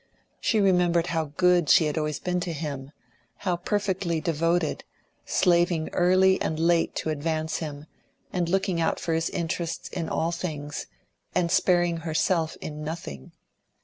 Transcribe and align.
She 0.39 0.59
remembered 0.59 1.05
how 1.13 1.25
good 1.37 1.69
she 1.69 1.85
had 1.85 1.95
always 1.95 2.17
been 2.17 2.39
to 2.39 2.53
him, 2.53 2.91
how 3.35 3.55
perfectly 3.57 4.19
devoted, 4.19 4.83
slaving 5.27 5.89
early 5.93 6.41
and 6.41 6.59
late 6.59 6.95
to 6.95 7.11
advance 7.11 7.57
him, 7.57 7.85
and 8.33 8.49
looking 8.49 8.81
out 8.81 8.99
for 8.99 9.13
his 9.13 9.29
interests 9.29 9.89
in 9.89 10.09
all 10.09 10.31
things, 10.31 10.87
and 11.35 11.51
sparing 11.51 11.97
herself 11.97 12.57
in 12.61 12.83
nothing. 12.83 13.31